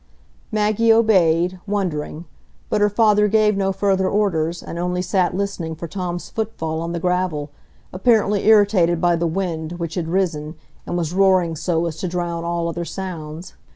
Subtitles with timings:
[0.51, 2.25] Maggie obeyed, wondering;
[2.71, 6.91] but her father gave no further orders, and only sat listening for Tom's footfall on
[6.91, 7.51] the gravel,
[7.93, 10.55] apparently irritated by the wind, which had risen,
[10.87, 13.53] and was roaring so as to drown all other sounds.